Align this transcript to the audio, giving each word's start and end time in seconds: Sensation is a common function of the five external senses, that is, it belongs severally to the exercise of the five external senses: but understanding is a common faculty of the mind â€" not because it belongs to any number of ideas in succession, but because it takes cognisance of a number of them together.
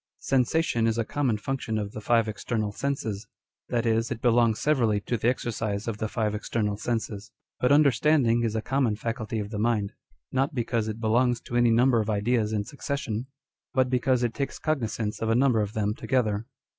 Sensation 0.21 0.87
is 0.87 0.97
a 0.97 1.05
common 1.05 1.37
function 1.37 1.77
of 1.77 1.91
the 1.91 2.01
five 2.01 2.27
external 2.27 2.71
senses, 2.71 3.27
that 3.69 3.85
is, 3.85 4.09
it 4.09 4.19
belongs 4.19 4.57
severally 4.59 4.99
to 5.01 5.15
the 5.15 5.27
exercise 5.29 5.87
of 5.87 5.99
the 5.99 6.07
five 6.07 6.33
external 6.33 6.75
senses: 6.75 7.29
but 7.59 7.71
understanding 7.71 8.43
is 8.43 8.55
a 8.55 8.63
common 8.63 8.95
faculty 8.95 9.37
of 9.37 9.51
the 9.51 9.59
mind 9.59 9.91
â€" 9.91 9.93
not 10.31 10.55
because 10.55 10.87
it 10.87 10.99
belongs 10.99 11.39
to 11.41 11.55
any 11.55 11.69
number 11.69 11.99
of 12.01 12.09
ideas 12.09 12.51
in 12.51 12.63
succession, 12.63 13.27
but 13.75 13.91
because 13.91 14.23
it 14.23 14.33
takes 14.33 14.57
cognisance 14.57 15.21
of 15.21 15.29
a 15.29 15.35
number 15.35 15.61
of 15.61 15.73
them 15.73 15.93
together. 15.93 16.47